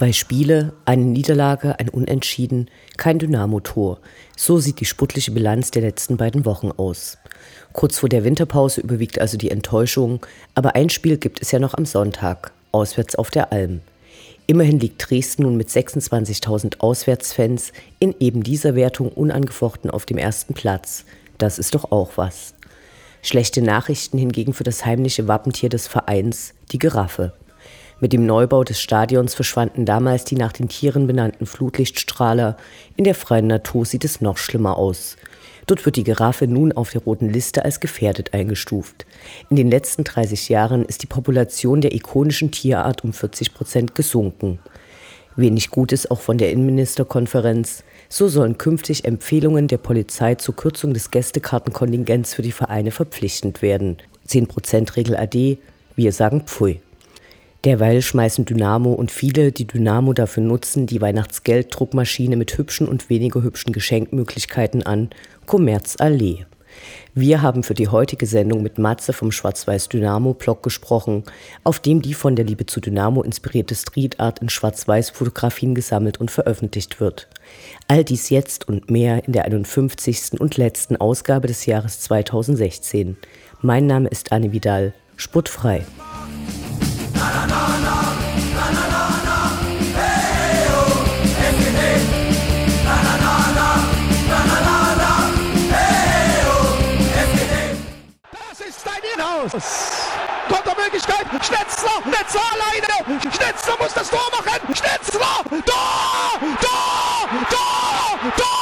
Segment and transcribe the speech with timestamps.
[0.00, 3.98] Zwei Spiele, eine Niederlage, ein Unentschieden, kein Dynamo-Tor.
[4.34, 7.18] So sieht die sputtliche Bilanz der letzten beiden Wochen aus.
[7.74, 11.74] Kurz vor der Winterpause überwiegt also die Enttäuschung, aber ein Spiel gibt es ja noch
[11.74, 13.82] am Sonntag, auswärts auf der Alm.
[14.46, 20.54] Immerhin liegt Dresden nun mit 26.000 Auswärtsfans in eben dieser Wertung unangefochten auf dem ersten
[20.54, 21.04] Platz.
[21.36, 22.54] Das ist doch auch was.
[23.20, 27.34] Schlechte Nachrichten hingegen für das heimliche Wappentier des Vereins, die Giraffe.
[28.00, 32.56] Mit dem Neubau des Stadions verschwanden damals die nach den Tieren benannten Flutlichtstrahler.
[32.96, 35.16] In der freien Natur sieht es noch schlimmer aus.
[35.66, 39.04] Dort wird die Giraffe nun auf der roten Liste als gefährdet eingestuft.
[39.50, 44.60] In den letzten 30 Jahren ist die Population der ikonischen Tierart um 40 Prozent gesunken.
[45.36, 47.84] Wenig Gutes auch von der Innenministerkonferenz.
[48.08, 53.98] So sollen künftig Empfehlungen der Polizei zur Kürzung des Gästekartenkontingents für die Vereine verpflichtend werden.
[54.26, 55.58] 10%-Regel AD,
[55.96, 56.80] wir sagen Pfui.
[57.64, 63.42] Derweil schmeißen Dynamo und viele, die Dynamo dafür nutzen, die Weihnachtsgelddruckmaschine mit hübschen und weniger
[63.42, 65.10] hübschen Geschenkmöglichkeiten an,
[65.44, 66.46] Commerz Allee.
[67.14, 71.24] Wir haben für die heutige Sendung mit Matze vom Schwarz-Weiß Dynamo Blog gesprochen,
[71.62, 76.18] auf dem die von der Liebe zu Dynamo inspirierte Street Art in Schwarz-Weiß Fotografien gesammelt
[76.18, 77.28] und veröffentlicht wird.
[77.88, 80.40] All dies jetzt und mehr in der 51.
[80.40, 83.18] und letzten Ausgabe des Jahres 2016.
[83.60, 85.84] Mein Name ist Anne Vidal, sportfrei.
[100.48, 108.60] Kontermöglichkeit, Schnetzler, Schnetzler alleine, Schnetzler muss das Tor machen, Schnetzler, Tor, Tor, Tor, Tor,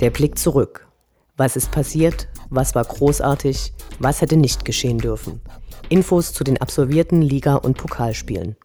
[0.00, 0.89] Der Blick zurück.
[1.40, 2.28] Was ist passiert?
[2.50, 3.72] Was war großartig?
[3.98, 5.40] Was hätte nicht geschehen dürfen?
[5.88, 8.56] Infos zu den absolvierten Liga- und Pokalspielen.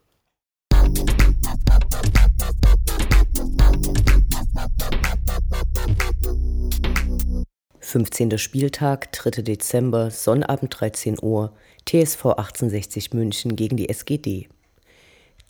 [7.80, 8.38] 15.
[8.38, 9.42] Spieltag, 3.
[9.42, 11.54] Dezember, Sonnabend 13 Uhr,
[11.86, 14.50] TSV 1860 München gegen die SGD.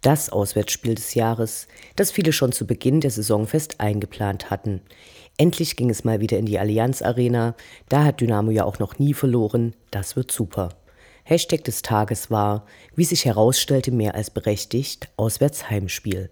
[0.03, 4.81] Das Auswärtsspiel des Jahres, das viele schon zu Beginn der Saison fest eingeplant hatten.
[5.37, 7.55] Endlich ging es mal wieder in die Allianz Arena,
[7.89, 10.69] da hat Dynamo ja auch noch nie verloren, das wird super.
[11.23, 12.65] Hashtag des Tages war,
[12.95, 16.29] wie sich herausstellte, mehr als berechtigt, Auswärtsheimspiel.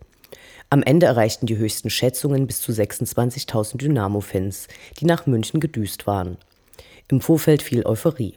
[0.69, 4.67] Am Ende erreichten die höchsten Schätzungen bis zu 26.000 Dynamo-Fans,
[4.99, 6.37] die nach München gedüst waren.
[7.09, 8.35] Im Vorfeld fiel Euphorie.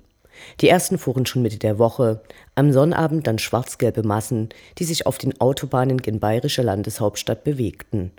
[0.60, 2.22] Die ersten fuhren schon Mitte der Woche,
[2.54, 8.10] am Sonnabend dann schwarz-gelbe Massen, die sich auf den Autobahnen gen bayerischer Landeshauptstadt bewegten.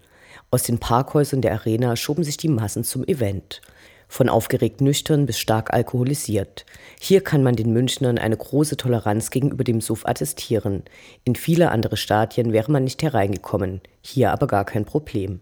[0.49, 3.61] Aus den Parkhäusern der Arena schoben sich die Massen zum Event
[4.07, 6.65] von aufgeregt nüchtern bis stark alkoholisiert.
[6.99, 10.83] Hier kann man den Münchnern eine große Toleranz gegenüber dem Suff attestieren.
[11.23, 15.41] In viele andere Stadien wäre man nicht hereingekommen, hier aber gar kein Problem.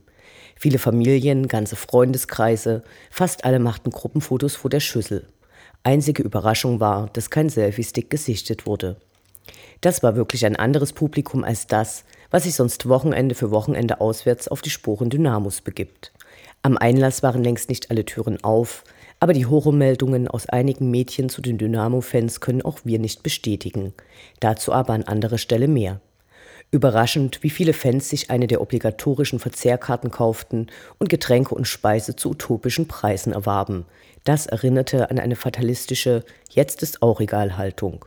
[0.55, 5.27] Viele Familien, ganze Freundeskreise, fast alle machten Gruppenfotos vor der Schüssel.
[5.83, 8.97] Einzige Überraschung war, dass kein Selfie-Stick gesichtet wurde.
[9.81, 14.49] Das war wirklich ein anderes Publikum als das, was sich sonst Wochenende für Wochenende auswärts
[14.49, 16.11] auf die Spuren Dynamos begibt.
[16.63, 18.83] Am Einlass waren längst nicht alle Türen auf,
[19.21, 23.93] aber die Horrormeldungen aus einigen Mädchen zu den Dynamo-Fans können auch wir nicht bestätigen.
[24.41, 26.01] Dazu aber an anderer Stelle mehr.
[26.71, 30.67] Überraschend, wie viele Fans sich eine der obligatorischen Verzehrkarten kauften
[30.99, 33.85] und Getränke und Speise zu utopischen Preisen erwarben.
[34.25, 38.03] Das erinnerte an eine fatalistische Jetzt ist auch egal Haltung.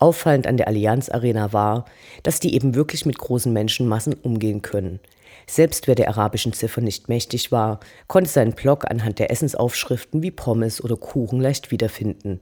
[0.00, 1.84] Auffallend an der Allianz Arena war,
[2.22, 4.98] dass die eben wirklich mit großen Menschenmassen umgehen können.
[5.46, 10.30] Selbst wer der arabischen Ziffer nicht mächtig war, konnte seinen Blog anhand der Essensaufschriften wie
[10.30, 12.40] Pommes oder Kuchen leicht wiederfinden.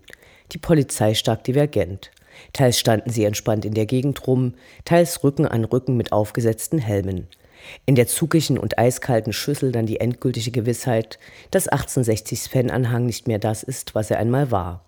[0.53, 2.11] Die Polizei stark divergent.
[2.53, 4.55] Teils standen sie entspannt in der Gegend rum,
[4.85, 7.27] teils Rücken an Rücken mit aufgesetzten Helmen.
[7.87, 11.19] In der zugigen und eiskalten Schüssel dann die endgültige Gewissheit,
[11.51, 14.85] dass 1860s Fananhang nicht mehr das ist, was er einmal war.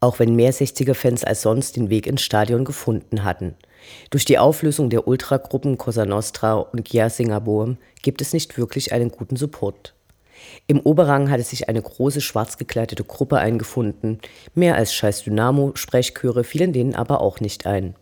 [0.00, 3.54] Auch wenn mehr 60er-Fans als sonst den Weg ins Stadion gefunden hatten.
[4.10, 9.10] Durch die Auflösung der Ultragruppen Cosa Nostra und Giersinger Bohem gibt es nicht wirklich einen
[9.10, 9.94] guten Support.
[10.66, 14.20] Im Oberrang hatte sich eine große schwarz gekleidete Gruppe eingefunden.
[14.54, 17.94] Mehr als scheiß Dynamo-Sprechchöre fielen denen aber auch nicht ein.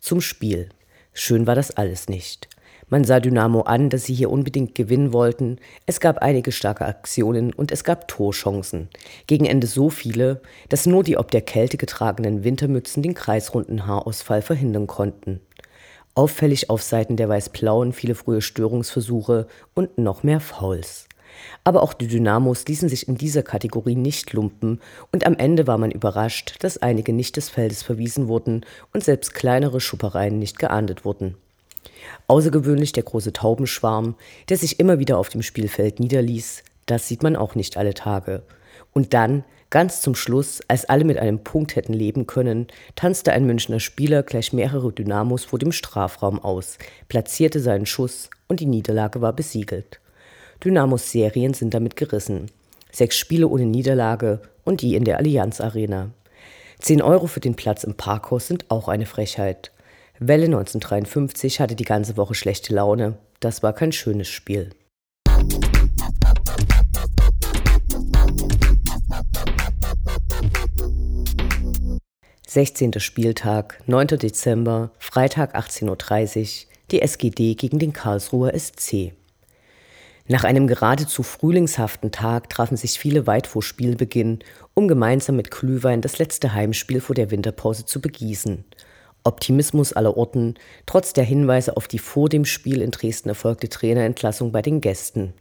[0.00, 0.68] Zum Spiel.
[1.12, 2.48] Schön war das alles nicht.
[2.92, 5.56] Man sah Dynamo an, dass sie hier unbedingt gewinnen wollten.
[5.86, 8.90] Es gab einige starke Aktionen und es gab Torchancen.
[9.26, 14.42] Gegen Ende so viele, dass nur die ob der Kälte getragenen Wintermützen den kreisrunden Haarausfall
[14.42, 15.40] verhindern konnten.
[16.14, 21.08] Auffällig auf Seiten der Weiß-Blauen viele frühe Störungsversuche und noch mehr Fouls.
[21.64, 25.78] Aber auch die Dynamos ließen sich in dieser Kategorie nicht lumpen und am Ende war
[25.78, 31.06] man überrascht, dass einige nicht des Feldes verwiesen wurden und selbst kleinere Schuppereien nicht geahndet
[31.06, 31.36] wurden.
[32.26, 34.14] Außergewöhnlich der große Taubenschwarm,
[34.48, 38.42] der sich immer wieder auf dem Spielfeld niederließ, das sieht man auch nicht alle Tage.
[38.92, 43.46] Und dann, ganz zum Schluss, als alle mit einem Punkt hätten leben können, tanzte ein
[43.46, 46.78] Münchner Spieler gleich mehrere Dynamos vor dem Strafraum aus,
[47.08, 50.00] platzierte seinen Schuss und die Niederlage war besiegelt.
[50.62, 52.50] Dynamos Serien sind damit gerissen.
[52.90, 56.10] Sechs Spiele ohne Niederlage und die in der Allianz Arena.
[56.78, 59.72] Zehn Euro für den Platz im Parkhaus sind auch eine Frechheit.
[60.18, 63.18] Welle 1953 hatte die ganze Woche schlechte Laune.
[63.40, 64.70] Das war kein schönes Spiel.
[72.46, 74.08] Sechzehnter Spieltag, 9.
[74.18, 79.14] Dezember, Freitag 18.30 Uhr, die SGD gegen den Karlsruher SC.
[80.28, 84.40] Nach einem geradezu frühlingshaften Tag trafen sich viele weit vor Spielbeginn,
[84.74, 88.64] um gemeinsam mit Glühwein das letzte Heimspiel vor der Winterpause zu begießen.
[89.24, 90.54] Optimismus aller Orten,
[90.86, 95.32] trotz der Hinweise auf die vor dem Spiel in Dresden erfolgte Trainerentlassung bei den Gästen.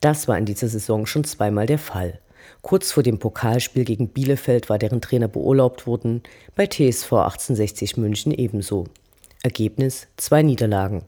[0.00, 2.18] Das war in dieser Saison schon zweimal der Fall.
[2.62, 6.22] Kurz vor dem Pokalspiel gegen Bielefeld war deren Trainer beurlaubt worden,
[6.54, 8.84] bei TSV 1860 München ebenso.
[9.42, 11.02] Ergebnis zwei Niederlagen.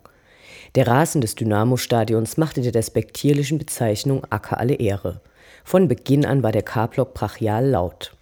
[0.74, 5.20] Der Rasen des Dynamo-Stadions machte der despektierlichen Bezeichnung Acker alle Ehre.
[5.64, 8.16] Von Beginn an war der K-Block brachial laut.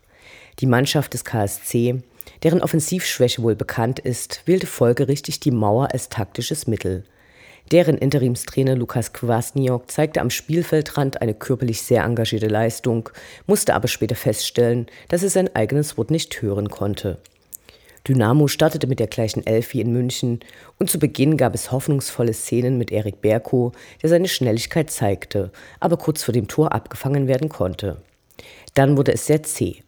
[0.59, 2.03] Die Mannschaft des KSC,
[2.43, 7.05] deren Offensivschwäche wohl bekannt ist, wählte folgerichtig die Mauer als taktisches Mittel.
[7.71, 13.11] Deren Interimstrainer Lukas Kwasniok zeigte am Spielfeldrand eine körperlich sehr engagierte Leistung,
[13.47, 17.19] musste aber später feststellen, dass er sein eigenes Wort nicht hören konnte.
[18.09, 20.41] Dynamo startete mit der gleichen Elf wie in München
[20.79, 23.73] und zu Beginn gab es hoffnungsvolle Szenen mit Erik Berko,
[24.03, 27.99] der seine Schnelligkeit zeigte, aber kurz vor dem Tor abgefangen werden konnte.
[28.75, 29.83] Dann wurde es sehr zäh.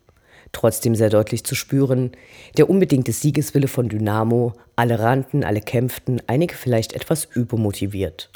[0.53, 2.13] Trotzdem sehr deutlich zu spüren,
[2.57, 8.31] der unbedingte Siegeswille von Dynamo, alle rannten, alle kämpften, einige vielleicht etwas übermotiviert.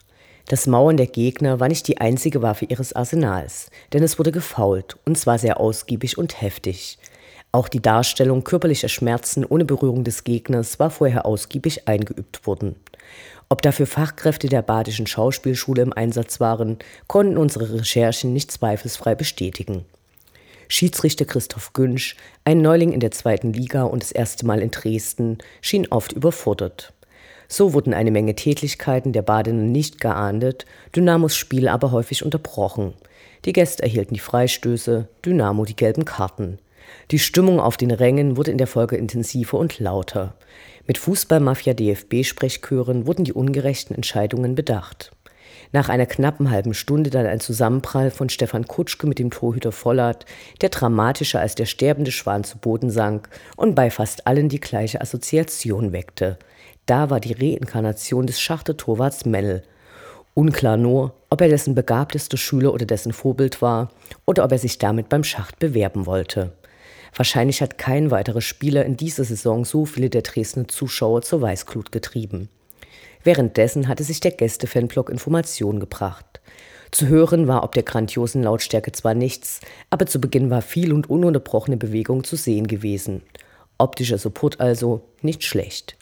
[0.48, 4.96] Das Mauern der Gegner war nicht die einzige Waffe ihres Arsenals, denn es wurde gefault,
[5.04, 6.98] und zwar sehr ausgiebig und heftig.
[7.52, 12.76] Auch die Darstellung körperlicher Schmerzen ohne Berührung des Gegners war vorher ausgiebig eingeübt worden.
[13.48, 19.84] Ob dafür Fachkräfte der Badischen Schauspielschule im Einsatz waren, konnten unsere Recherchen nicht zweifelsfrei bestätigen.
[20.68, 25.38] Schiedsrichter Christoph Günsch, ein Neuling in der zweiten Liga und das erste Mal in Dresden,
[25.60, 26.92] schien oft überfordert.
[27.48, 32.94] So wurden eine Menge Tätlichkeiten der Badenden nicht geahndet, Dynamos Spiel aber häufig unterbrochen.
[33.44, 36.58] Die Gäste erhielten die Freistöße, Dynamo die gelben Karten.
[37.10, 40.34] Die Stimmung auf den Rängen wurde in der Folge intensiver und lauter.
[40.86, 45.12] Mit Fußballmafia-DFB-Sprechchören wurden die ungerechten Entscheidungen bedacht.
[45.72, 50.24] Nach einer knappen halben Stunde dann ein Zusammenprall von Stefan Kutschke mit dem Torhüter Vollert,
[50.60, 55.00] der dramatischer als der sterbende Schwan zu Boden sank und bei fast allen die gleiche
[55.00, 56.38] Assoziation weckte.
[56.86, 59.62] Da war die Reinkarnation des Schachtertorwarts Mennel.
[60.34, 63.90] Unklar nur, ob er dessen begabtester Schüler oder dessen Vorbild war
[64.26, 66.52] oder ob er sich damit beim Schacht bewerben wollte.
[67.14, 71.90] Wahrscheinlich hat kein weiterer Spieler in dieser Saison so viele der Dresdner Zuschauer zur Weißglut
[71.90, 72.50] getrieben.
[73.24, 76.40] Währenddessen hatte sich der Gäste-Fanblog Informationen gebracht.
[76.90, 79.60] Zu hören war ob der grandiosen Lautstärke zwar nichts,
[79.90, 83.22] aber zu Beginn war viel und ununterbrochene Bewegung zu sehen gewesen.
[83.78, 85.96] Optischer Support also nicht schlecht.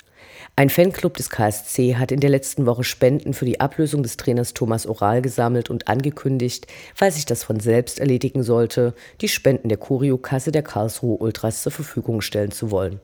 [0.56, 4.54] Ein Fanclub des KSC hat in der letzten Woche Spenden für die Ablösung des Trainers
[4.54, 9.78] Thomas Oral gesammelt und angekündigt, falls sich das von selbst erledigen sollte, die Spenden der
[9.78, 13.00] Kuriokasse der Karlsruhe Ultras zur Verfügung stellen zu wollen.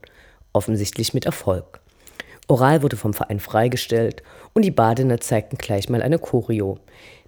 [0.53, 1.80] Offensichtlich mit Erfolg.
[2.51, 6.79] Oral wurde vom Verein freigestellt und die Badener zeigten gleich mal eine Choreo.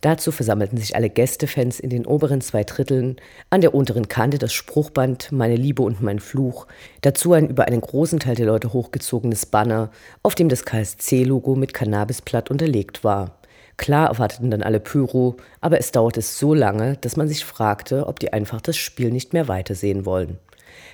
[0.00, 3.17] Dazu versammelten sich alle Gästefans in den oberen zwei Dritteln,
[3.49, 6.67] an der unteren Kante das Spruchband Meine Liebe und mein Fluch,
[7.02, 9.93] dazu ein über einen großen Teil der Leute hochgezogenes Banner,
[10.25, 13.38] auf dem das KSC-Logo mit Cannabisblatt unterlegt war.
[13.76, 18.19] Klar erwarteten dann alle Pyro, aber es dauerte so lange, dass man sich fragte, ob
[18.19, 20.38] die einfach das Spiel nicht mehr weitersehen wollen.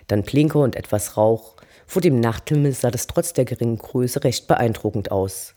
[0.07, 1.55] Dann Plinker und etwas Rauch.
[1.89, 5.55] Vor dem Nachthimmel sah das trotz der geringen Größe recht beeindruckend aus.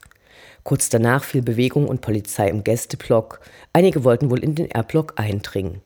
[0.63, 3.41] Kurz danach fiel Bewegung und Polizei im Gästeblock.
[3.73, 5.81] Einige wollten wohl in den R-Block eindringen.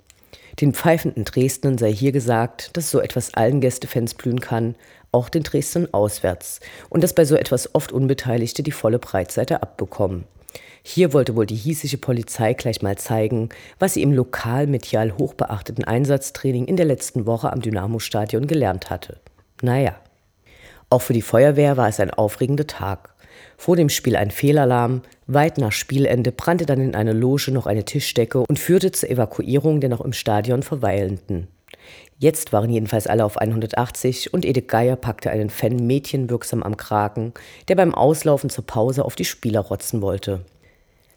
[0.62, 4.76] Den pfeifenden Dresdnern sei hier gesagt, dass so etwas allen Gästefans blühen kann,
[5.12, 6.60] auch den Dresdnern auswärts,
[6.90, 10.26] und dass bei so etwas oft Unbeteiligte die volle Breitseite abbekommen.
[10.84, 13.50] Hier wollte wohl die hiesige Polizei gleich mal zeigen,
[13.80, 19.18] was sie im lokal medial hochbeachteten Einsatztraining in der letzten Woche am Dynamo-Stadion gelernt hatte.
[19.64, 19.96] Naja.
[20.90, 23.14] Auch für die Feuerwehr war es ein aufregender Tag.
[23.58, 27.86] Vor dem Spiel ein Fehlalarm, weit nach Spielende brannte dann in einer Loge noch eine
[27.86, 31.48] Tischdecke und führte zur Evakuierung der noch im Stadion Verweilenden.
[32.18, 37.34] Jetzt waren jedenfalls alle auf 180 und Edith Geier packte einen Fan mädchenwirksam am Kragen,
[37.68, 40.46] der beim Auslaufen zur Pause auf die Spieler rotzen wollte.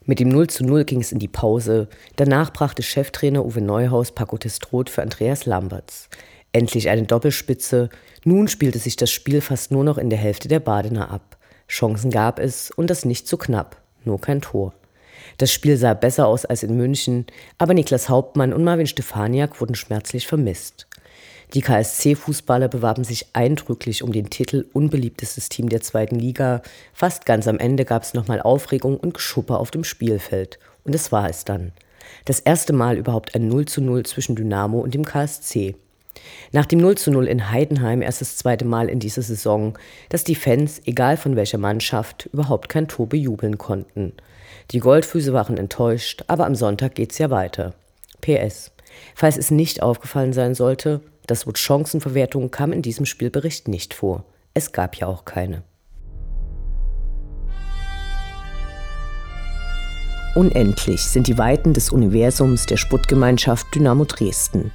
[0.04, 1.88] Mit dem 0 zu 0 ging es in die Pause.
[2.16, 6.08] Danach brachte Cheftrainer Uwe Neuhaus Paco Testrot für Andreas Lamberts.
[6.52, 7.90] Endlich eine Doppelspitze.
[8.24, 11.36] Nun spielte sich das Spiel fast nur noch in der Hälfte der Badener ab.
[11.68, 14.74] Chancen gab es und das nicht zu knapp, nur kein Tor.
[15.36, 17.26] Das Spiel sah besser aus als in München,
[17.58, 20.86] aber Niklas Hauptmann und Marvin Stefaniak wurden schmerzlich vermisst.
[21.54, 26.60] Die KSC-Fußballer bewarben sich eindrücklich um den Titel unbeliebtestes Team der zweiten Liga.
[26.92, 30.58] Fast ganz am Ende gab es nochmal Aufregung und Geschuppe auf dem Spielfeld.
[30.84, 31.72] Und es war es dann.
[32.26, 35.76] Das erste Mal überhaupt ein 0 zu 0 zwischen Dynamo und dem KSC.
[36.52, 40.24] Nach dem 0 zu 0 in Heidenheim erst das zweite Mal in dieser Saison, dass
[40.24, 44.12] die Fans, egal von welcher Mannschaft, überhaupt kein Tor bejubeln konnten.
[44.70, 47.74] Die Goldfüße waren enttäuscht, aber am Sonntag geht's ja weiter.
[48.20, 48.72] PS.
[49.14, 54.24] Falls es nicht aufgefallen sein sollte, das Wort Chancenverwertung kam in diesem Spielbericht nicht vor.
[54.54, 55.62] Es gab ja auch keine.
[60.34, 64.70] Unendlich sind die Weiten des Universums der Sputtgemeinschaft Dynamo Dresden.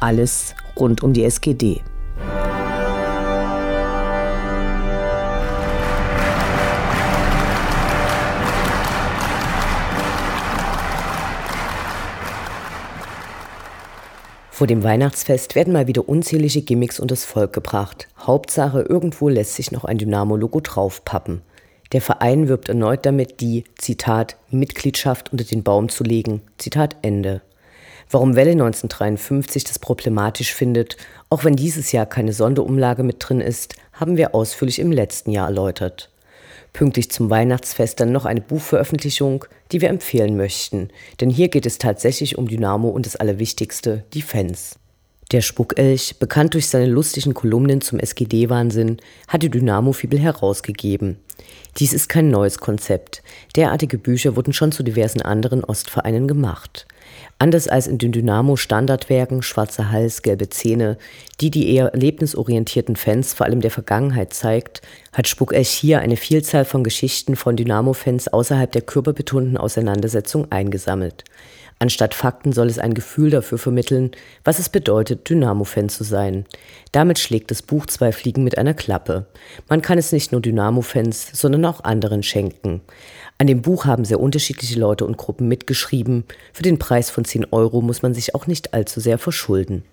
[0.00, 1.82] Alles rund um die SGD.
[14.50, 18.08] Vor dem Weihnachtsfest werden mal wieder unzählige Gimmicks unters Volk gebracht.
[18.18, 21.42] Hauptsache, irgendwo lässt sich noch ein Dynamo-Logo draufpappen.
[21.92, 26.40] Der Verein wirbt erneut damit, die, Zitat, Mitgliedschaft unter den Baum zu legen.
[26.56, 27.42] Zitat Ende.
[28.10, 30.96] Warum Welle 1953 das problematisch findet,
[31.28, 35.48] auch wenn dieses Jahr keine Sonderumlage mit drin ist, haben wir ausführlich im letzten Jahr
[35.48, 36.10] erläutert.
[36.72, 41.78] Pünktlich zum Weihnachtsfest dann noch eine Buchveröffentlichung, die wir empfehlen möchten, denn hier geht es
[41.78, 44.78] tatsächlich um Dynamo und das Allerwichtigste, die Fans.
[45.32, 51.18] Der Spuckelch, bekannt durch seine lustigen Kolumnen zum SGD-Wahnsinn, hat die Dynamo-Fibel herausgegeben.
[51.78, 53.22] Dies ist kein neues Konzept.
[53.56, 56.86] Derartige Bücher wurden schon zu diversen anderen Ostvereinen gemacht.
[57.38, 60.96] Anders als in den Dynamo-Standardwerken Schwarzer Hals, Gelbe Zähne,
[61.40, 64.80] die die eher erlebnisorientierten Fans vor allem der Vergangenheit zeigt,
[65.12, 71.24] hat Spuckelch hier eine Vielzahl von Geschichten von Dynamo-Fans außerhalb der körperbetonten Auseinandersetzung eingesammelt.
[71.78, 74.12] Anstatt Fakten soll es ein Gefühl dafür vermitteln,
[74.44, 76.46] was es bedeutet, Dynamo-Fan zu sein.
[76.92, 79.26] Damit schlägt das Buch zwei Fliegen mit einer Klappe.
[79.68, 82.80] Man kann es nicht nur Dynamo-Fans, sondern auch anderen schenken.
[83.38, 86.24] An dem Buch haben sehr unterschiedliche Leute und Gruppen mitgeschrieben.
[86.54, 89.84] Für den Preis von 10 Euro muss man sich auch nicht allzu sehr verschulden.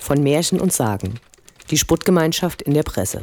[0.00, 1.20] Von Märchen und Sagen.
[1.70, 3.22] Die Sputtgemeinschaft in der Presse.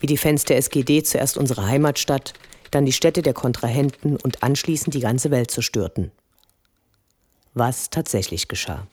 [0.00, 2.34] Wie die Fans der SGD zuerst unsere Heimatstadt,
[2.70, 6.12] dann die Städte der Kontrahenten und anschließend die ganze Welt zerstörten.
[7.54, 8.86] Was tatsächlich geschah.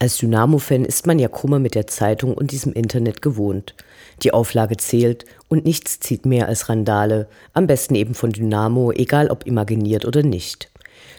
[0.00, 3.74] Als Dynamo-Fan ist man ja Kummer mit der Zeitung und diesem Internet gewohnt.
[4.22, 9.28] Die Auflage zählt und nichts zieht mehr als Randale, am besten eben von Dynamo, egal
[9.28, 10.70] ob imaginiert oder nicht.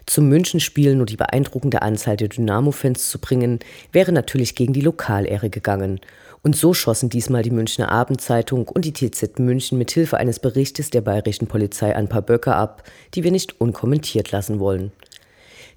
[0.05, 3.59] Zum Münchenspiel nur die beeindruckende Anzahl der Dynamo-Fans zu bringen,
[3.91, 5.99] wäre natürlich gegen die Lokalehre gegangen.
[6.41, 10.89] Und so schossen diesmal die Münchner Abendzeitung und die TZ München mit Hilfe eines Berichtes
[10.89, 12.83] der bayerischen Polizei ein paar Böcke ab,
[13.13, 14.93] die wir nicht unkommentiert lassen wollen.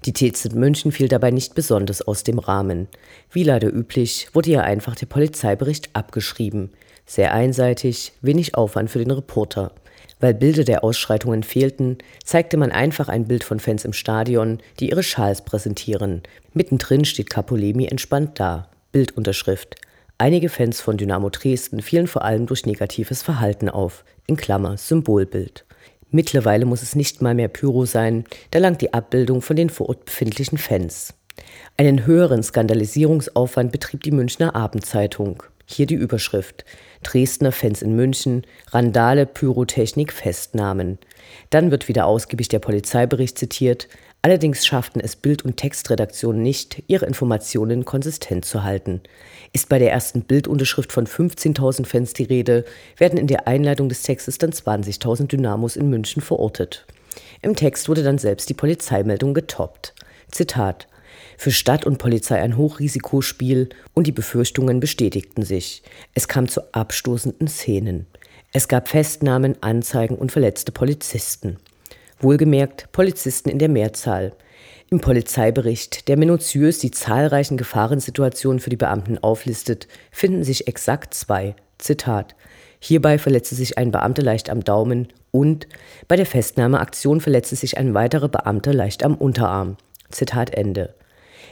[0.05, 2.89] Die TZ München fiel dabei nicht besonders aus dem Rahmen.
[3.31, 6.71] Wie leider üblich, wurde ihr einfach der Polizeibericht abgeschrieben.
[7.05, 9.71] Sehr einseitig, wenig Aufwand für den Reporter.
[10.19, 14.89] Weil Bilder der Ausschreitungen fehlten, zeigte man einfach ein Bild von Fans im Stadion, die
[14.89, 16.21] ihre Schals präsentieren.
[16.53, 18.67] Mittendrin steht Capolemi entspannt da.
[18.91, 19.75] Bildunterschrift.
[20.17, 24.03] Einige Fans von Dynamo Dresden fielen vor allem durch negatives Verhalten auf.
[24.27, 25.65] In Klammer Symbolbild.
[26.15, 29.89] Mittlerweile muss es nicht mal mehr Pyro sein, da langt die Abbildung von den vor
[29.89, 31.15] Ort befindlichen Fans.
[31.75, 35.41] Einen höheren Skandalisierungsaufwand betrieb die Münchner Abendzeitung.
[35.65, 36.65] Hier die Überschrift.
[37.01, 40.99] Dresdner Fans in München, Randale, Pyrotechnik, Festnahmen.
[41.49, 43.87] Dann wird wieder ausgiebig der Polizeibericht zitiert.
[44.25, 49.01] Allerdings schafften es Bild- und Textredaktionen nicht, ihre Informationen konsistent zu halten.
[49.51, 52.63] Ist bei der ersten Bildunterschrift von 15.000 Fans die Rede,
[52.97, 56.85] werden in der Einleitung des Textes dann 20.000 Dynamos in München verortet.
[57.41, 59.93] Im Text wurde dann selbst die Polizeimeldung getoppt.
[60.31, 60.87] Zitat
[61.37, 65.83] für Stadt und Polizei ein Hochrisikospiel und die Befürchtungen bestätigten sich.
[66.13, 68.07] Es kam zu abstoßenden Szenen.
[68.53, 71.57] Es gab Festnahmen, Anzeigen und verletzte Polizisten.
[72.23, 74.33] Wohlgemerkt Polizisten in der Mehrzahl.
[74.89, 81.55] Im Polizeibericht, der minutiös die zahlreichen Gefahrensituationen für die Beamten auflistet, finden sich exakt zwei.
[81.77, 82.35] Zitat.
[82.79, 85.67] Hierbei verletzte sich ein Beamter leicht am Daumen und
[86.07, 89.77] bei der Festnahmeaktion verletzte sich ein weiterer Beamter leicht am Unterarm.
[90.09, 90.93] Zitat Ende.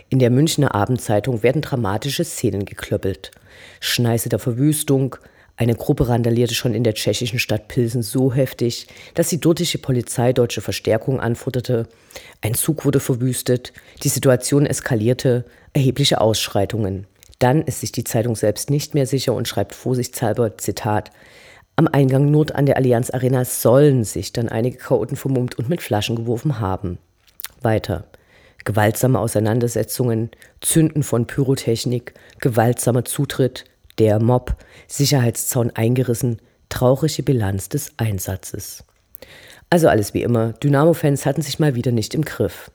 [0.09, 3.31] In der Münchner Abendzeitung werden dramatische Szenen geklöppelt.
[3.79, 5.15] Schneise der Verwüstung,
[5.61, 10.33] eine Gruppe randalierte schon in der tschechischen Stadt Pilsen so heftig, dass die dortige Polizei
[10.33, 11.87] deutsche Verstärkung anforderte.
[12.41, 17.05] Ein Zug wurde verwüstet, die Situation eskalierte, erhebliche Ausschreitungen.
[17.37, 21.11] Dann ist sich die Zeitung selbst nicht mehr sicher und schreibt vorsichtshalber, Zitat,
[21.75, 25.83] am Eingang Nord an der Allianz Arena sollen sich dann einige Chaoten vermummt und mit
[25.83, 26.97] Flaschen geworfen haben.
[27.61, 28.05] Weiter
[28.63, 33.65] gewaltsame Auseinandersetzungen, Zünden von Pyrotechnik, gewaltsamer Zutritt,
[33.99, 34.55] der Mob,
[34.87, 38.83] Sicherheitszaun eingerissen, traurige Bilanz des Einsatzes.
[39.69, 42.71] Also alles wie immer, Dynamo-Fans hatten sich mal wieder nicht im Griff.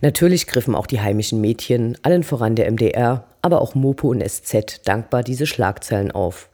[0.00, 4.82] Natürlich griffen auch die heimischen Mädchen, allen voran der MDR, aber auch Mopo und SZ
[4.84, 6.48] dankbar diese Schlagzeilen auf.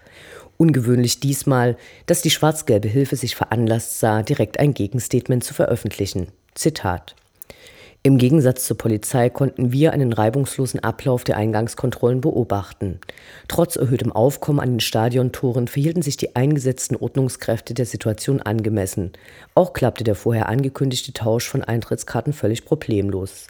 [0.57, 6.29] Ungewöhnlich diesmal, dass die schwarz-gelbe Hilfe sich veranlasst sah, direkt ein Gegenstatement zu veröffentlichen.
[6.55, 7.17] Zitat
[8.05, 12.99] im Gegensatz zur Polizei konnten wir einen reibungslosen Ablauf der Eingangskontrollen beobachten.
[13.47, 19.13] Trotz erhöhtem Aufkommen an den Stadiontoren verhielten sich die eingesetzten Ordnungskräfte der Situation angemessen.
[19.55, 23.47] Auch klappte der vorher angekündigte Tausch von Eintrittskarten völlig problemlos.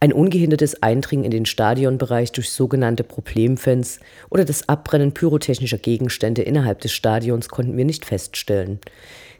[0.00, 4.00] Ein ungehindertes Eindringen in den Stadionbereich durch sogenannte Problemfans
[4.30, 8.80] oder das Abbrennen pyrotechnischer Gegenstände innerhalb des Stadions konnten wir nicht feststellen.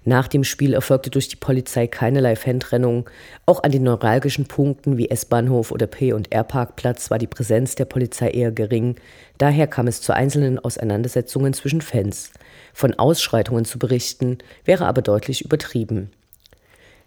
[0.05, 3.09] Nach dem Spiel erfolgte durch die Polizei keinerlei Fantrennung.
[3.47, 7.85] Auch an den neuralgischen Punkten wie S-Bahnhof oder P- und R-Parkplatz war die Präsenz der
[7.85, 8.97] Polizei eher gering.
[9.39, 12.33] Daher kam es zu einzelnen Auseinandersetzungen zwischen Fans.
[12.73, 16.11] Von Ausschreitungen zu berichten, wäre aber deutlich übertrieben.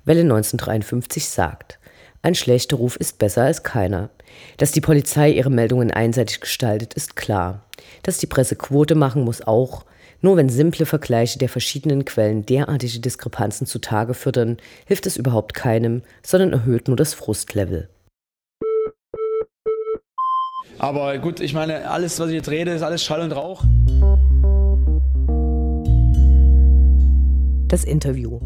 [0.06, 1.80] Welle 1953 sagt,
[2.22, 4.10] ein schlechter Ruf ist besser als keiner.
[4.58, 7.62] Dass die Polizei ihre Meldungen einseitig gestaltet, ist klar.
[8.04, 9.86] Dass die Presse Quote machen muss auch.
[10.22, 16.02] Nur wenn simple Vergleiche der verschiedenen Quellen derartige Diskrepanzen zutage fördern, hilft es überhaupt keinem,
[16.24, 17.90] sondern erhöht nur das Frustlevel.
[20.78, 23.64] Aber gut, ich meine, alles, was ich jetzt rede, ist alles Schall und Rauch.
[27.68, 28.40] Das Interview.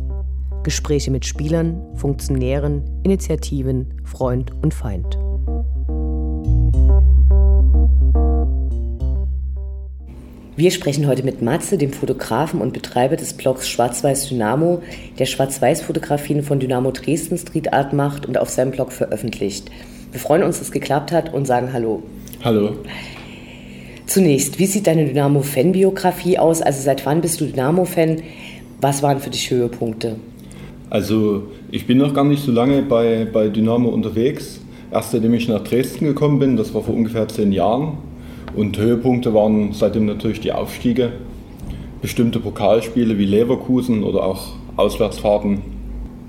[0.64, 5.18] Gespräche mit Spielern, Funktionären, Initiativen, Freund und Feind.
[10.60, 14.82] Wir sprechen heute mit Matze, dem Fotografen und Betreiber des Blogs Schwarz-Weiß Dynamo,
[15.18, 19.72] der Schwarz-Weiß-Fotografien von Dynamo Dresden Street Art macht und auf seinem Blog veröffentlicht.
[20.12, 22.04] Wir freuen uns, dass es geklappt hat und sagen Hallo.
[22.44, 22.72] Hallo.
[24.06, 26.62] Zunächst, wie sieht deine Dynamo-Fan-Biografie aus?
[26.62, 28.18] Also seit wann bist du Dynamo-Fan?
[28.82, 30.18] Was waren für dich Höhepunkte?
[30.90, 34.60] Also ich bin noch gar nicht so lange bei, bei Dynamo unterwegs.
[34.92, 38.00] Erst seitdem ich nach Dresden gekommen bin, das war vor ungefähr zehn Jahren,
[38.56, 41.14] und Höhepunkte waren seitdem natürlich die Aufstiege,
[42.02, 45.62] bestimmte Pokalspiele wie Leverkusen oder auch Auswärtsfahrten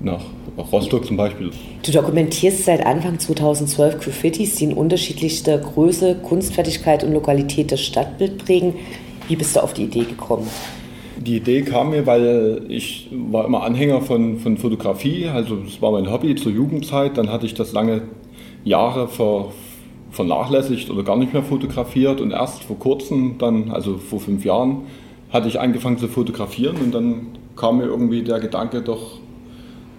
[0.01, 0.21] nach
[0.57, 1.51] Rostock zum Beispiel.
[1.83, 8.43] Du dokumentierst seit Anfang 2012 Graffitis, die in unterschiedlichster Größe, Kunstfertigkeit und Lokalität das Stadtbild
[8.43, 8.73] prägen.
[9.27, 10.47] Wie bist du auf die Idee gekommen?
[11.17, 15.91] Die Idee kam mir, weil ich war immer Anhänger von, von Fotografie, also es war
[15.91, 17.17] mein Hobby zur Jugendzeit.
[17.17, 18.01] Dann hatte ich das lange
[18.63, 19.49] Jahre ver,
[20.11, 24.83] vernachlässigt oder gar nicht mehr fotografiert und erst vor kurzem, dann, also vor fünf Jahren,
[25.31, 29.19] hatte ich angefangen zu fotografieren und dann kam mir irgendwie der Gedanke, doch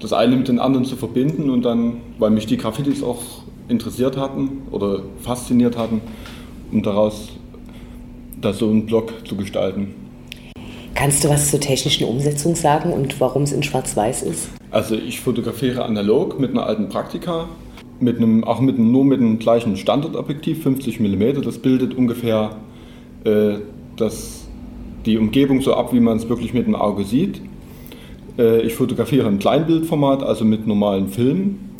[0.01, 3.22] das eine mit den anderen zu verbinden und dann, weil mich die Graffitis auch
[3.68, 6.01] interessiert hatten oder fasziniert hatten,
[6.70, 7.29] um daraus
[8.40, 9.94] da so einen Blog zu gestalten.
[10.94, 14.51] Kannst du was zur technischen Umsetzung sagen und warum es in Schwarz-Weiß ist?
[14.70, 17.48] Also ich fotografiere analog mit einer alten Praktika,
[18.03, 21.43] mit einem, auch mit, nur mit dem gleichen Standardobjektiv, 50 mm.
[21.43, 22.57] Das bildet ungefähr
[23.25, 23.55] äh,
[23.97, 24.47] das,
[25.07, 27.41] die Umgebung so ab, wie man es wirklich mit dem Auge sieht.
[28.38, 31.71] Äh, ich fotografiere im Kleinbildformat, also mit normalen Filmen.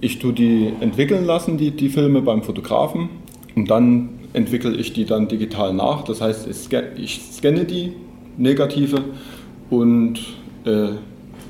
[0.00, 3.08] Ich tue die entwickeln lassen, die, die Filme beim Fotografen.
[3.54, 6.04] Und dann entwickle ich die dann digital nach.
[6.04, 7.92] Das heißt, ich scanne, ich scanne die
[8.36, 9.02] Negative
[9.70, 10.20] und
[10.64, 10.88] äh,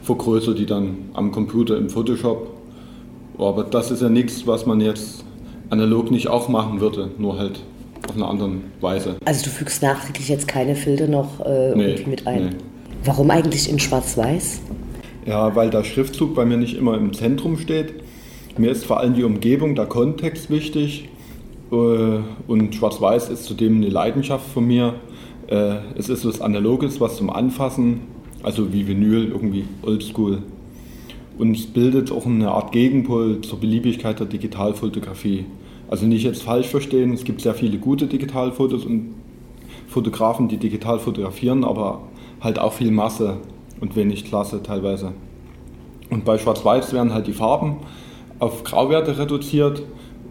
[0.02, 2.55] vergrößere die dann am Computer im Photoshop.
[3.38, 5.24] Aber das ist ja nichts, was man jetzt
[5.70, 7.60] analog nicht auch machen würde, nur halt
[8.08, 9.16] auf eine andere Weise.
[9.24, 12.44] Also du fügst nachträglich jetzt keine Filter noch äh, nee, irgendwie mit ein?
[12.44, 12.50] Nee.
[13.04, 14.60] Warum eigentlich in Schwarz-Weiß?
[15.26, 17.94] Ja, weil der Schriftzug bei mir nicht immer im Zentrum steht.
[18.56, 21.08] Mir ist vor allem die Umgebung, der Kontext wichtig.
[21.70, 24.94] Äh, und Schwarz-Weiß ist zudem eine Leidenschaft von mir.
[25.48, 28.00] Äh, es ist was Analoges, was zum Anfassen,
[28.42, 30.42] also wie Vinyl, irgendwie oldschool.
[31.38, 35.44] Und es bildet auch eine Art Gegenpol zur Beliebigkeit der Digitalfotografie.
[35.88, 39.14] Also nicht jetzt falsch verstehen, es gibt sehr viele gute Digitalfotos und
[39.88, 42.02] Fotografen, die digital fotografieren, aber
[42.40, 43.38] halt auch viel Masse
[43.80, 45.12] und wenig Klasse teilweise.
[46.10, 47.76] Und bei Schwarz-Weiß werden halt die Farben
[48.38, 49.82] auf Grauwerte reduziert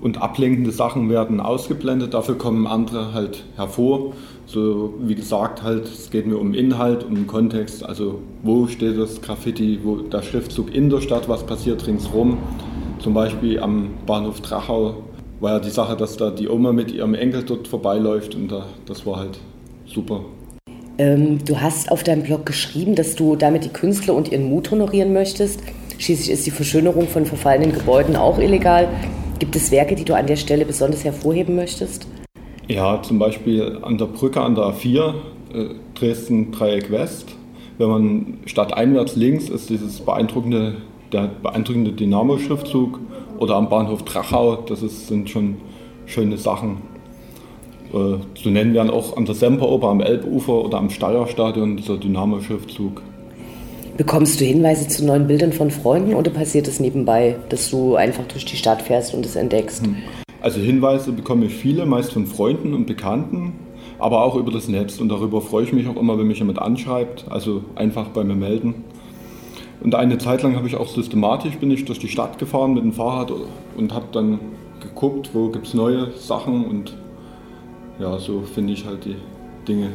[0.02, 4.14] und ablenkende Sachen werden ausgeblendet, dafür kommen andere halt hervor.
[4.46, 9.22] So wie gesagt, halt, es geht mir um Inhalt, um Kontext, also wo steht das
[9.22, 12.38] Graffiti, wo der Schriftzug in der Stadt, was passiert ringsherum.
[13.00, 14.98] Zum Beispiel am Bahnhof Drachau
[15.40, 18.66] war ja die Sache, dass da die Oma mit ihrem Enkel dort vorbeiläuft und da,
[18.86, 19.40] das war halt
[19.86, 20.22] super.
[20.98, 24.72] Ähm, du hast auf deinem Blog geschrieben, dass du damit die Künstler und ihren Mut
[24.72, 25.60] honorieren möchtest.
[25.98, 28.88] Schließlich ist die Verschönerung von verfallenen Gebäuden auch illegal.
[29.38, 32.08] Gibt es Werke, die du an der Stelle besonders hervorheben möchtest?
[32.68, 35.14] Ja, zum Beispiel an der Brücke an der A4,
[35.54, 37.36] äh, Dresden Dreieck West.
[37.78, 40.78] Wenn man statt einwärts links ist dieses beeindruckende,
[41.12, 43.00] der beeindruckende Dynamo-Schriftzug
[43.38, 45.58] oder am Bahnhof Drachau, das ist, sind schon
[46.06, 46.78] schöne Sachen.
[47.94, 53.02] Äh, zu nennen wären auch an der Semperoper am Elbufer oder am Steierstadion dieser Dynamo-Schriftzug.
[53.98, 58.26] Bekommst du Hinweise zu neuen Bildern von Freunden oder passiert es nebenbei, dass du einfach
[58.26, 59.86] durch die Stadt fährst und es entdeckst?
[59.86, 59.96] Hm.
[60.42, 63.54] Also Hinweise bekomme ich viele, meist von Freunden und Bekannten,
[63.98, 66.62] aber auch über das Netz und darüber freue ich mich auch immer, wenn mich jemand
[66.62, 68.84] anschreibt, also einfach bei mir melden.
[69.82, 72.84] Und eine Zeit lang habe ich auch systematisch bin ich durch die Stadt gefahren mit
[72.84, 73.32] dem Fahrrad
[73.78, 74.40] und habe dann
[74.82, 76.98] geguckt, wo gibt es neue Sachen und
[77.98, 79.16] ja, so finde ich halt die
[79.66, 79.92] Dinge.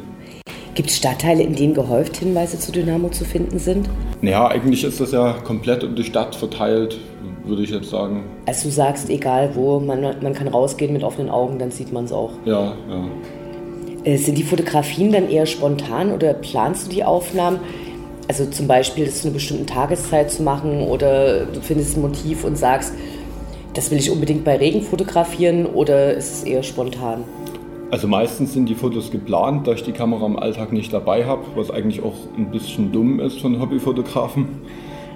[0.81, 3.91] Gibt es Stadtteile, in denen gehäuft Hinweise zu Dynamo zu finden sind?
[4.23, 6.97] Ja, eigentlich ist das ja komplett um die Stadt verteilt,
[7.45, 8.25] würde ich jetzt sagen.
[8.47, 12.07] Also du sagst, egal wo, man, man kann rausgehen mit offenen Augen, dann sieht man
[12.07, 12.31] es auch.
[12.47, 13.05] Ja, ja.
[14.05, 17.61] Äh, sind die Fotografien dann eher spontan oder planst du die Aufnahmen?
[18.27, 22.43] Also zum Beispiel, das zu einer bestimmten Tageszeit zu machen oder du findest ein Motiv
[22.43, 22.95] und sagst,
[23.75, 27.25] das will ich unbedingt bei Regen fotografieren oder ist es eher spontan?
[27.91, 31.43] Also meistens sind die Fotos geplant, da ich die Kamera im Alltag nicht dabei habe,
[31.57, 34.47] was eigentlich auch ein bisschen dumm ist von Hobbyfotografen.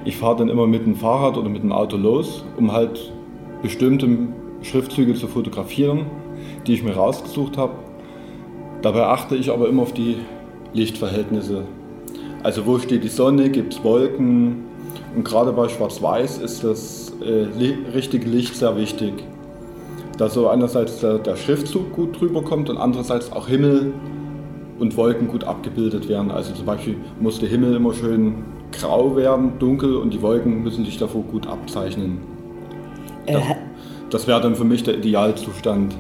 [0.05, 3.13] Ich fahre dann immer mit dem Fahrrad oder mit dem Auto los, um halt
[3.63, 4.09] bestimmte
[4.63, 6.07] Schriftzüge zu fotografieren,
[6.67, 7.75] die ich mir rausgesucht habe.
[8.83, 10.17] Dabei achte ich aber immer auf die
[10.73, 11.63] Lichtverhältnisse.
[12.43, 14.65] Also wo steht die Sonne, gibt es Wolken
[15.15, 17.47] und gerade bei Schwarz-Weiß ist das äh,
[17.95, 19.13] richtige Licht sehr wichtig
[20.16, 23.92] da so einerseits der, der Schriftzug gut drüber kommt und andererseits auch Himmel
[24.79, 26.31] und Wolken gut abgebildet werden.
[26.31, 30.85] Also zum Beispiel muss der Himmel immer schön grau werden, dunkel und die Wolken müssen
[30.85, 32.18] sich davor gut abzeichnen.
[33.27, 33.40] Äh,
[34.11, 35.94] das wäre dann für mich der Idealzustand.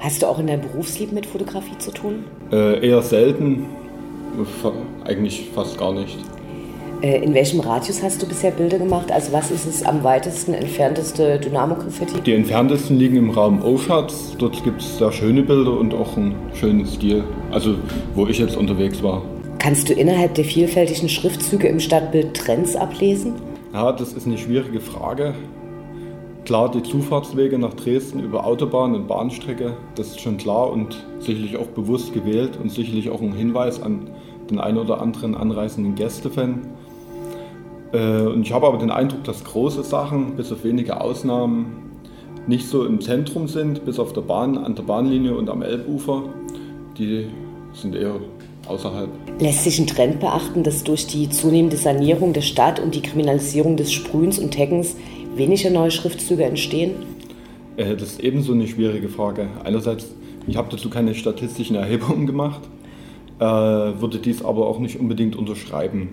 [0.00, 2.24] Hast du auch in deinem Berufsleben mit Fotografie zu tun?
[2.50, 3.66] Äh, eher selten,
[5.04, 6.18] eigentlich fast gar nicht.
[7.02, 9.10] Äh, in welchem Radius hast du bisher Bilder gemacht?
[9.10, 12.20] Also was ist es am weitesten entfernteste Dynamo-Graffiti?
[12.20, 14.36] Die entferntesten liegen im Raum Oschatz.
[14.38, 17.24] Dort gibt es sehr schöne Bilder und auch einen schönen Stil.
[17.50, 17.74] Also
[18.14, 19.22] wo ich jetzt unterwegs war.
[19.58, 23.34] Kannst du innerhalb der vielfältigen Schriftzüge im Stadtbild Trends ablesen?
[23.72, 25.34] Ja, das ist eine schwierige Frage.
[26.44, 31.56] Klar, die Zufahrtswege nach Dresden über Autobahn und Bahnstrecke, das ist schon klar und sicherlich
[31.56, 34.10] auch bewusst gewählt und sicherlich auch ein Hinweis an
[34.50, 36.62] den einen oder anderen anreisenden Gästefan.
[37.92, 41.90] Äh, und ich habe aber den Eindruck, dass große Sachen, bis auf wenige Ausnahmen,
[42.46, 46.24] nicht so im Zentrum sind, bis auf der Bahn, an der Bahnlinie und am Elbufer.
[46.98, 47.26] Die
[47.72, 48.16] sind eher
[48.66, 49.08] außerhalb.
[49.40, 53.76] Lässt sich ein Trend beachten, dass durch die zunehmende Sanierung der Stadt und die Kriminalisierung
[53.76, 54.96] des Sprühens und Taggens
[55.36, 56.94] weniger neue Schriftzüge entstehen?
[57.76, 59.48] Äh, das ist ebenso eine schwierige Frage.
[59.64, 60.14] Einerseits,
[60.46, 62.62] ich habe dazu keine statistischen Erhebungen gemacht,
[63.38, 66.10] äh, würde dies aber auch nicht unbedingt unterschreiben.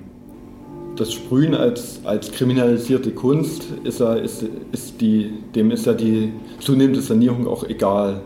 [1.00, 6.34] Das Sprühen als, als kriminalisierte Kunst, ist ja, ist, ist die, dem ist ja die
[6.60, 8.20] zunehmende Sanierung auch egal.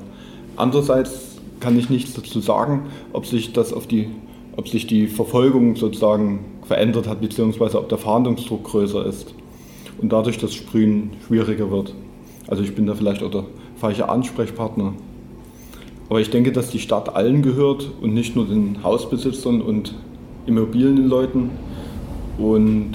[0.56, 4.10] Andererseits kann ich nichts dazu sagen, ob sich das auf die,
[4.58, 9.36] ob sich die Verfolgung sozusagen verändert hat, beziehungsweise ob der Fahndungsdruck größer ist
[10.02, 11.94] und dadurch das Sprühen schwieriger wird.
[12.48, 13.44] Also ich bin da vielleicht auch der
[13.76, 14.94] falsche Ansprechpartner.
[16.10, 19.94] Aber ich denke, dass die Stadt allen gehört und nicht nur den Hausbesitzern und
[20.48, 21.52] Immobilienleuten.
[22.38, 22.94] Und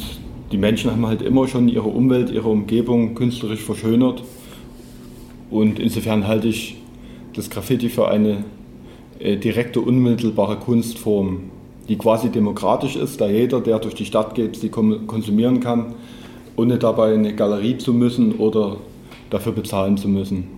[0.52, 4.22] die Menschen haben halt immer schon ihre Umwelt, ihre Umgebung künstlerisch verschönert.
[5.50, 6.76] Und insofern halte ich
[7.34, 8.44] das Graffiti für eine
[9.18, 11.50] äh, direkte, unmittelbare Kunstform,
[11.88, 15.94] die quasi demokratisch ist, da jeder, der durch die Stadt geht, sie konsumieren kann,
[16.56, 18.76] ohne dabei in eine Galerie zu müssen oder
[19.30, 20.48] dafür bezahlen zu müssen.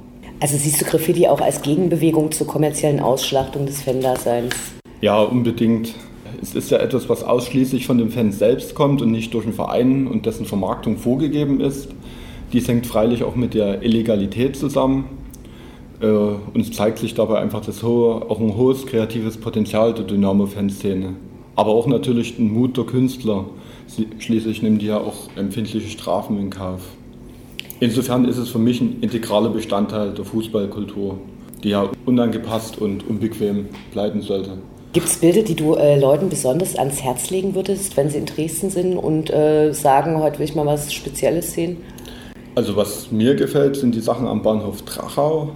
[0.40, 4.54] Also siehst du Graffiti auch als Gegenbewegung zur kommerziellen Ausschlachtung des Fan-Daseins?
[5.02, 5.94] Ja, unbedingt.
[6.42, 9.52] Es ist ja etwas, was ausschließlich von dem Fan selbst kommt und nicht durch einen
[9.52, 11.88] Verein und dessen Vermarktung vorgegeben ist.
[12.52, 15.04] Dies hängt freilich auch mit der Illegalität zusammen.
[16.00, 20.04] Äh, und es zeigt sich dabei einfach das hohe, auch ein hohes kreatives Potenzial der
[20.04, 21.14] Dynamo-Fanszene.
[21.56, 23.44] Aber auch natürlich ein Mut der Künstler.
[24.18, 26.80] Schließlich nehmen die ja auch empfindliche Strafen in Kauf.
[27.80, 31.18] Insofern ist es für mich ein integraler Bestandteil der Fußballkultur,
[31.62, 34.58] die ja unangepasst und unbequem bleiben sollte.
[34.92, 38.26] Gibt es Bilder, die du äh, Leuten besonders ans Herz legen würdest, wenn sie in
[38.26, 41.76] Dresden sind und äh, sagen, heute will ich mal was Spezielles sehen?
[42.56, 45.50] Also was mir gefällt, sind die Sachen am Bahnhof Drachau.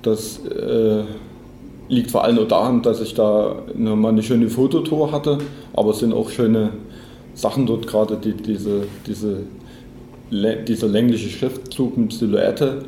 [0.00, 1.04] Das äh,
[1.88, 5.38] liegt vor allem nur daran, dass ich da mal eine schöne Fototour hatte,
[5.74, 6.70] aber es sind auch schöne
[7.34, 9.42] Sachen dort gerade, die, diese, diese
[10.30, 12.84] dieser längliche Schriftzug mit Silhouette.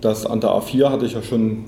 [0.00, 1.64] Das an der A4 hatte ich ja schon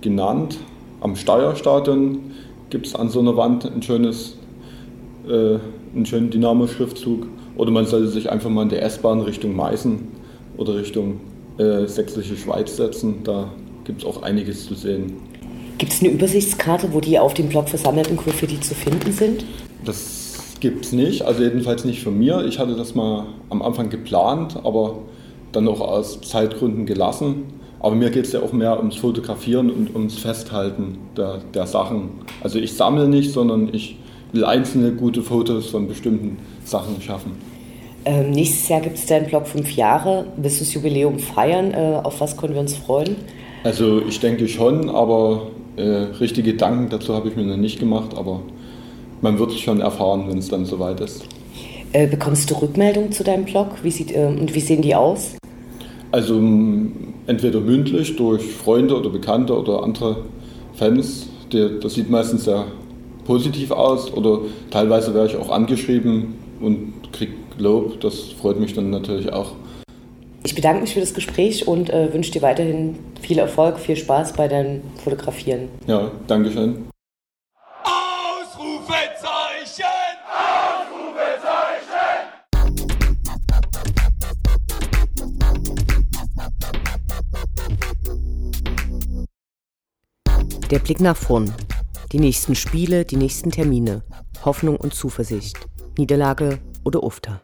[0.00, 0.58] genannt.
[1.00, 2.32] Am Steierstadion
[2.72, 4.38] gibt es an so einer Wand ein schönes,
[5.28, 5.58] äh,
[5.94, 7.26] einen schönen Dynamo-Schriftzug.
[7.54, 10.00] Oder man sollte sich einfach mal in der S-Bahn Richtung Meißen
[10.56, 11.20] oder Richtung
[11.58, 13.16] äh, Sächsische Schweiz setzen.
[13.24, 13.52] Da
[13.84, 15.18] gibt es auch einiges zu sehen.
[15.76, 19.44] Gibt es eine Übersichtskarte, wo die auf dem Blog versammelten Graffiti zu finden sind?
[19.84, 22.42] Das gibt es nicht, also jedenfalls nicht von mir.
[22.46, 24.96] Ich hatte das mal am Anfang geplant, aber
[25.52, 27.44] dann auch aus Zeitgründen gelassen.
[27.82, 32.10] Aber mir geht es ja auch mehr ums Fotografieren und ums Festhalten der, der Sachen.
[32.40, 33.96] Also ich sammle nicht, sondern ich
[34.32, 37.32] will einzelne gute Fotos von bestimmten Sachen schaffen.
[38.04, 40.26] Ähm, nächstes Jahr gibt es deinen Blog fünf Jahre.
[40.36, 41.74] Willst du das Jubiläum feiern?
[41.74, 43.16] Äh, auf was können wir uns freuen?
[43.64, 48.16] Also ich denke schon, aber äh, richtige Gedanken dazu habe ich mir noch nicht gemacht.
[48.16, 48.40] Aber
[49.20, 51.24] man wird es schon erfahren, wenn es dann soweit ist.
[51.92, 53.68] Äh, bekommst du Rückmeldungen zu deinem Blog?
[53.82, 55.36] Wie sieht, äh, und wie sehen die aus?
[56.12, 56.40] Also
[57.26, 60.18] entweder mündlich durch Freunde oder Bekannte oder andere
[60.74, 61.28] Fans.
[61.50, 62.66] Das sieht meistens sehr
[63.24, 68.00] positiv aus oder teilweise werde ich auch angeschrieben und kriege Lob.
[68.00, 69.52] Das freut mich dann natürlich auch.
[70.44, 74.32] Ich bedanke mich für das Gespräch und äh, wünsche dir weiterhin viel Erfolg, viel Spaß
[74.32, 75.68] bei deinem Fotografieren.
[75.86, 76.50] Ja, danke
[90.72, 91.52] Der Blick nach vorn.
[92.12, 94.02] Die nächsten Spiele, die nächsten Termine.
[94.42, 95.58] Hoffnung und Zuversicht.
[95.98, 97.42] Niederlage oder Ufter.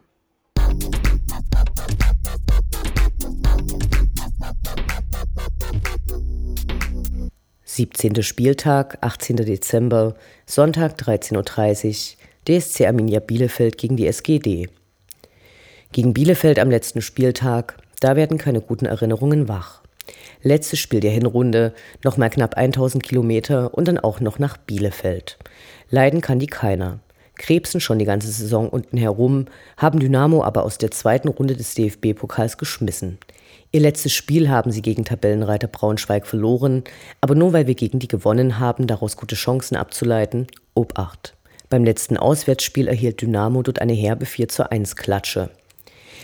[7.63, 9.35] Siebzehnter Spieltag, 18.
[9.35, 10.15] Dezember,
[10.47, 14.69] Sonntag 13.30 Uhr, DSC Arminia Bielefeld gegen die SGD.
[15.91, 19.83] Gegen Bielefeld am letzten Spieltag, da werden keine guten Erinnerungen wach.
[20.41, 21.73] Letztes Spiel der Hinrunde,
[22.03, 25.37] noch mal knapp 1000 Kilometer und dann auch noch nach Bielefeld.
[25.89, 26.99] Leiden kann die keiner.
[27.35, 29.45] Krebsen schon die ganze Saison unten herum,
[29.77, 33.17] haben Dynamo aber aus der zweiten Runde des DFB-Pokals geschmissen.
[33.71, 36.83] Ihr letztes Spiel haben sie gegen Tabellenreiter Braunschweig verloren,
[37.21, 41.35] aber nur weil wir gegen die gewonnen haben, daraus gute Chancen abzuleiten, Obacht.
[41.69, 45.49] Beim letzten Auswärtsspiel erhielt Dynamo dort eine herbe 4 zu 1 Klatsche.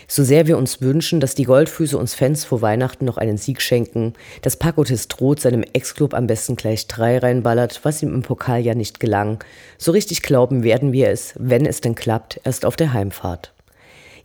[0.08, 3.62] So sehr wir uns wünschen, dass die Goldfüße uns Fans vor Weihnachten noch einen Sieg
[3.62, 8.62] schenken, dass Pakotis droht, seinem Ex-Club am besten gleich drei reinballert, was ihm im Pokal
[8.62, 9.44] ja nicht gelang,
[9.78, 13.52] so richtig glauben werden wir es, wenn es denn klappt, erst auf der Heimfahrt.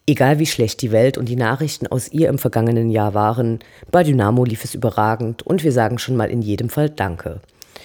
[0.07, 4.03] Egal wie schlecht die Welt und die Nachrichten aus ihr im vergangenen Jahr waren, bei
[4.03, 7.41] Dynamo lief es überragend und wir sagen schon mal in jedem Fall Danke.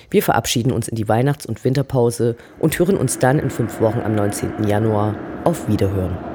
[0.10, 4.00] Wir verabschieden uns in die Weihnachts- und Winterpause und hören uns dann in fünf Wochen
[4.00, 4.66] am 19.
[4.68, 5.16] Januar.
[5.44, 6.35] Auf Wiederhören.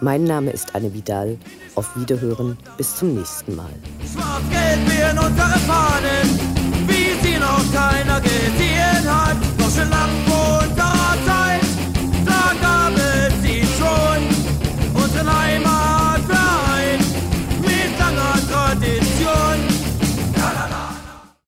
[0.00, 1.36] Mein Name ist Anne Vidal.
[1.74, 3.72] Auf Wiederhören, bis zum nächsten Mal.
[4.12, 6.38] Schwarz-Gelb wie in unsere Fahnen,
[6.86, 9.36] wie sie noch keiner gesehen hat.
[9.78, 10.27] Deutsche lang